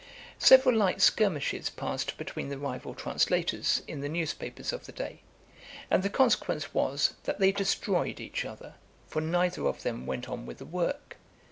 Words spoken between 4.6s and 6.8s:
of the day; and the consequence